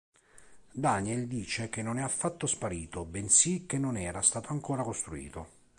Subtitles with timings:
[0.71, 5.59] Daniel dice che non è affatto sparito bensì che non era stato ancora costruito.